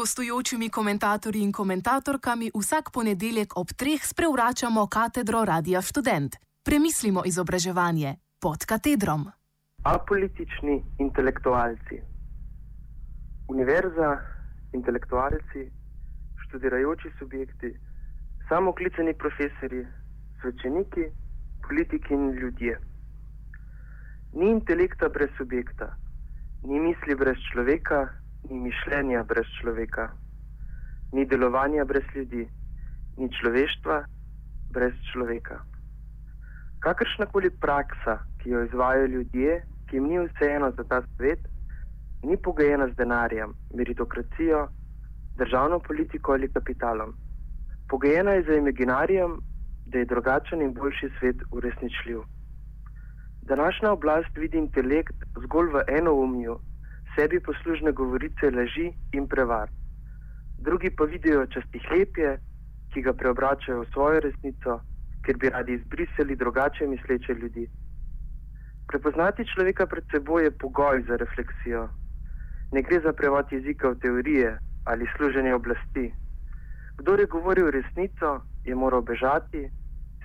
gostujočimi 0.00 0.68
komentatorji 0.70 1.42
in 1.42 1.52
komentatorkami 1.52 2.46
vsak 2.60 2.86
ponedeljek 2.96 3.56
ob 3.60 3.68
treh 3.80 4.00
sprevračamo 4.12 4.86
katedro 4.86 5.44
Radia 5.44 5.82
Student. 5.82 6.36
Premislimo 6.64 7.20
izobraževanje 7.30 8.14
pod 8.42 8.64
katedrom. 8.70 9.26
Apolitični 9.84 10.76
intelektualci. 11.04 11.96
Univerza, 13.48 14.10
intelektualci, 14.72 15.62
študirajoči 16.44 17.08
subjekti, 17.18 17.70
samoklicani 18.48 19.14
profesori, 19.22 19.82
svečeniki, 20.40 21.04
politiki 21.66 22.14
in 22.14 22.30
ljudje. 22.40 22.80
Ni 24.32 24.50
intelekta 24.50 25.08
brez 25.08 25.30
subjekta, 25.36 25.92
ni 26.64 26.80
misli 26.80 27.14
brez 27.14 27.36
človeka, 27.52 28.19
ni 28.48 28.58
mišljenja 28.58 29.22
brez 29.28 29.46
človeka, 29.60 30.08
ni 31.12 31.26
delovanja 31.26 31.84
brez 31.84 32.04
ljudi, 32.14 32.48
ni 33.16 33.28
človeštva 33.40 34.04
brez 34.72 34.94
človeka. 35.12 35.60
Kakršnakoli 36.80 37.50
praksa, 37.60 38.18
ki 38.40 38.50
jo 38.50 38.64
izvajo 38.64 39.06
ljudje, 39.06 39.62
ki 39.88 39.96
jim 39.96 40.08
ni 40.08 40.18
vseeno 40.26 40.70
za 40.76 40.84
ta 40.84 41.02
svet, 41.16 41.40
ni 42.22 42.36
pogojena 42.36 42.88
z 42.88 42.96
denarjem, 42.96 43.52
meritokracijo, 43.74 44.68
državno 45.36 45.78
politiko 45.78 46.32
ali 46.32 46.52
kapitalom. 46.52 47.14
Pogojena 47.88 48.30
je 48.30 48.42
za 48.42 48.54
imaginarijem, 48.54 49.38
da 49.86 49.98
je 49.98 50.04
drugačen 50.04 50.62
in 50.62 50.74
boljši 50.74 51.08
svet 51.18 51.36
uresničljiv. 51.52 52.20
Današnja 53.42 53.92
oblast 53.92 54.36
vidi 54.36 54.58
intelekt 54.58 55.16
zgolj 55.42 55.72
v 55.72 55.82
enoumju, 55.98 56.58
sebi 57.16 57.40
poslužne 57.40 57.92
govorice 57.92 58.50
laži 58.50 58.92
in 59.12 59.28
prevar. 59.28 59.68
Drugi 60.58 60.90
pa 60.90 61.04
vidijo 61.04 61.46
častihlepje, 61.46 62.38
ki 62.92 63.02
ga 63.02 63.12
preobračajo 63.12 63.80
v 63.80 63.90
svojo 63.92 64.20
resnico, 64.20 64.80
ker 65.24 65.36
bi 65.36 65.48
radi 65.48 65.72
izbrisali 65.74 66.36
drugače 66.36 66.86
misleče 66.86 67.34
ljudi. 67.34 67.68
Prepoznati 68.88 69.46
človeka 69.54 69.86
pred 69.86 70.04
seboj 70.10 70.44
je 70.44 70.50
pogoj 70.50 71.02
za 71.08 71.16
refleksijo. 71.16 71.88
Ne 72.72 72.82
gre 72.82 73.00
za 73.00 73.12
prevod 73.12 73.52
jezika 73.52 73.88
v 73.88 73.98
teorije 74.02 74.58
ali 74.84 75.06
služenje 75.16 75.54
oblasti. 75.54 76.12
Kdo 76.98 77.14
je 77.14 77.26
govoril 77.26 77.70
resnico, 77.70 78.40
je 78.64 78.74
moral 78.74 79.02
bežati, 79.02 79.70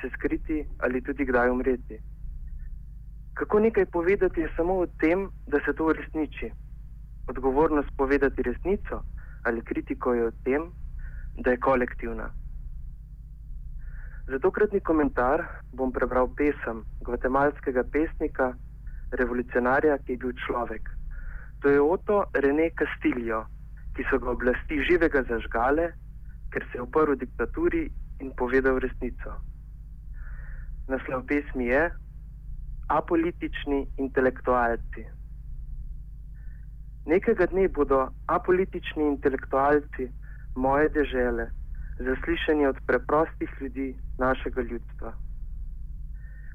se 0.00 0.10
skriti 0.14 0.66
ali 0.78 1.02
tudi 1.02 1.24
kdaj 1.24 1.50
umreti. 1.50 1.98
Kako 3.34 3.60
nekaj 3.60 3.86
povedati 3.86 4.40
je 4.40 4.52
samo 4.56 4.80
v 4.80 4.86
tem, 5.00 5.28
da 5.46 5.60
se 5.64 5.72
to 5.72 5.86
uresniči. 5.86 6.52
Odgovornost 7.30 7.90
povedati 7.96 8.42
resnico 8.42 9.02
ali 9.44 9.64
kritiko 9.64 10.14
je 10.14 10.28
v 10.28 10.32
tem, 10.44 10.62
da 11.34 11.50
je 11.50 11.60
kolektivna. 11.60 12.30
Za 14.30 14.38
tokratni 14.38 14.80
komentar 14.80 15.42
bom 15.72 15.92
prebral 15.92 16.28
pesem 16.36 16.82
gvatemalskega 17.06 17.84
pesnika, 17.92 18.52
revolucionarja, 19.18 19.98
ki 20.04 20.12
je 20.12 20.18
bil 20.22 20.34
človek. 20.46 20.90
To 21.62 21.68
je 21.68 21.80
Oto 21.80 22.24
Rene 22.34 22.70
Castillo, 22.78 23.46
ki 23.96 24.06
so 24.10 24.18
ga 24.18 24.30
oblasti 24.30 24.78
živega 24.86 25.22
zažgale, 25.28 25.90
ker 26.52 26.66
se 26.70 26.78
je 26.78 26.82
uprl 26.82 27.16
diktaturi 27.18 27.88
in 28.20 28.30
povedal 28.36 28.78
resnico. 28.78 29.34
Naslov 30.88 31.26
pesmi 31.26 31.70
je 31.70 31.88
Apolitični 32.90 33.86
intelektualci. 34.02 35.06
Nekega 37.10 37.46
dne 37.50 37.68
bodo 37.68 37.96
apolitični 38.30 39.06
intelektualci 39.08 40.04
moje 40.54 40.88
dežele 40.94 41.46
zaslišani 41.98 42.66
od 42.66 42.76
preprostih 42.86 43.50
ljudi 43.60 43.88
našega 44.18 44.62
ljudstva. 44.62 45.12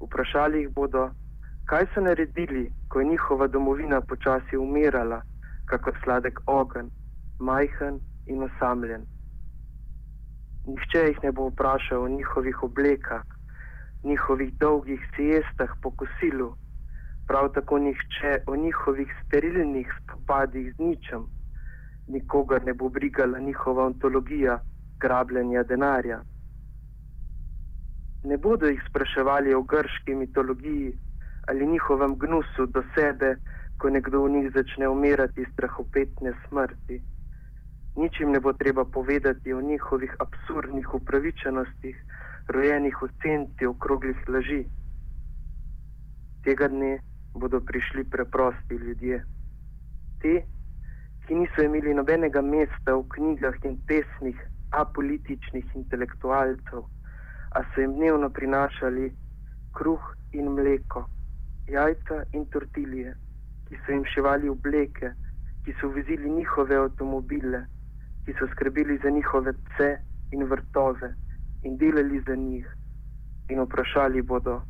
Vprašali 0.00 0.62
jih 0.62 0.72
bodo, 0.74 1.04
kaj 1.70 1.86
so 1.94 2.00
naredili, 2.00 2.64
ko 2.88 3.00
je 3.00 3.06
njihova 3.12 3.46
domovina 3.46 4.00
počasi 4.00 4.56
umirala, 4.56 5.20
kakor 5.70 5.94
sladek 6.04 6.40
ogen, 6.46 6.90
majhen 7.38 8.00
in 8.26 8.42
osamljen. 8.42 9.06
Nihče 10.66 11.04
jih 11.08 11.22
ne 11.22 11.32
bo 11.32 11.46
vprašal 11.48 12.02
o 12.04 12.08
njihovih 12.08 12.62
oblekah, 12.62 13.22
njihovih 14.04 14.50
dolgih 14.58 15.06
siestah 15.16 15.70
po 15.82 15.90
kosilu, 15.90 16.54
prav 17.30 17.48
tako 17.54 17.78
nihče 17.78 18.30
o 18.46 18.56
njihovih 18.56 19.10
sterilnih 19.26 19.88
spopadih 19.98 20.72
z 20.74 20.78
ničem. 20.78 21.26
Nikogar 22.08 22.64
ne 22.64 22.72
bo 22.74 22.88
brigala 22.88 23.38
njihova 23.38 23.84
ontologija 23.86 24.54
grabljenja 25.00 25.62
denarja. 25.62 26.18
Ne 28.24 28.36
bodo 28.36 28.66
jih 28.66 28.82
spraševali 28.88 29.54
o 29.54 29.62
grški 29.62 30.14
mitologiji 30.14 30.92
ali 31.48 31.66
njihovem 31.66 32.16
gnusu 32.18 32.66
do 32.66 32.82
sebe, 32.94 33.36
ko 33.78 33.90
nekdo 33.90 34.22
v 34.24 34.30
njih 34.30 34.50
začne 34.54 34.88
umirati 34.88 35.44
strahopetne 35.52 36.32
smrti. 36.48 36.96
Nič 37.96 38.20
jim 38.20 38.30
ne 38.30 38.40
bo 38.40 38.52
treba 38.52 38.84
povedati 38.84 39.52
o 39.52 39.60
njihovih 39.60 40.16
absurdnih 40.18 40.94
upravičenostih, 40.94 41.96
rojenih 42.48 43.02
v 43.02 43.08
senci 43.22 43.66
okroglih 43.66 44.28
laži. 44.28 44.64
Tega 46.44 46.68
dne 46.68 47.09
bodo 47.34 47.60
prišli 47.60 48.04
preprosti 48.04 48.74
ljudje. 48.74 49.24
Ti, 50.20 50.34
ki 51.26 51.34
niso 51.34 51.62
imeli 51.62 51.94
nobenega 51.94 52.42
mesta 52.42 52.96
v 52.96 53.04
knjigah 53.14 53.56
in 53.64 53.78
pesmih 53.86 54.38
apolitičnih 54.70 55.66
intelektualcev, 55.74 56.84
a 57.54 57.62
so 57.70 57.80
jim 57.80 57.94
dnevno 57.94 58.30
prinašali 58.30 59.10
kruh 59.74 60.02
in 60.32 60.50
mleko, 60.54 61.04
jajca 61.66 62.22
in 62.32 62.46
tortilje, 62.50 63.14
ki 63.68 63.78
so 63.84 63.92
jim 63.92 64.04
šivali 64.14 64.48
obleke, 64.48 65.12
ki 65.64 65.74
so 65.80 65.90
vozili 65.94 66.30
njihove 66.30 66.76
avtomobile, 66.76 67.64
ki 68.24 68.34
so 68.38 68.46
skrbeli 68.52 68.98
za 69.02 69.10
njihove 69.10 69.52
pse 69.52 69.90
in 70.32 70.44
vrtove 70.44 71.14
in 71.62 71.76
delali 71.76 72.22
za 72.26 72.34
njih. 72.34 72.66
In 73.50 73.60
vprašali 73.62 74.22
bodo, 74.22 74.60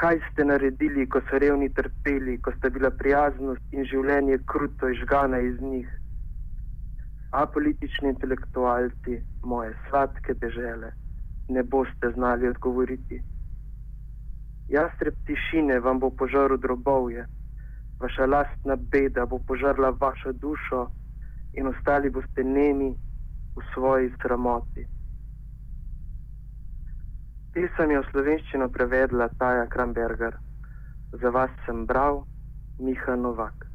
kaj 0.00 0.16
ste 0.30 0.44
naredili, 0.44 1.04
ko 1.12 1.20
so 1.28 1.38
revni 1.38 1.68
trpeli, 1.76 2.38
ko 2.40 2.52
sta 2.56 2.70
bila 2.72 2.90
prijaznost 2.90 3.74
in 3.76 3.84
življenje 3.84 4.38
kruto 4.52 4.88
izžgana 4.88 5.40
iz 5.44 5.58
njih. 5.60 5.90
Apolitični 7.40 8.08
intelektualci 8.14 9.18
moje 9.52 9.74
sladke 9.88 10.34
dežele 10.44 10.92
ne 11.56 11.62
boste 11.74 12.10
znali 12.14 12.48
odgovoriti. 12.48 13.20
Jastreb 14.72 15.18
tišine 15.26 15.76
vam 15.84 16.00
bo 16.00 16.10
požaril 16.22 16.58
drobovje, 16.64 17.26
vaša 18.00 18.26
lastna 18.26 18.78
beda 18.94 19.26
bo 19.26 19.38
požarla 19.46 19.92
vašo 20.00 20.32
dušo 20.32 20.86
in 21.60 21.68
ostali 21.74 22.10
boste 22.10 22.44
nemi 22.44 22.90
v 23.56 23.68
svoji 23.74 24.12
sramoti. 24.22 24.86
Pisem 27.50 27.90
je 27.90 27.98
v 27.98 28.08
slovenščino 28.12 28.68
prevedla 28.70 29.26
Taja 29.34 29.66
Kramberger. 29.66 30.36
Za 31.18 31.32
vas 31.34 31.50
sem 31.66 31.82
bral 31.86 32.22
Miha 32.78 33.16
Novak. 33.18 33.69